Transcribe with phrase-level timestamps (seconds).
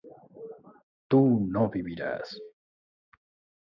[1.09, 1.21] tú
[1.53, 2.35] no vivirás